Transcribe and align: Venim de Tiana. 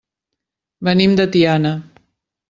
Venim 0.87 1.13
de 1.19 1.27
Tiana. 1.35 1.75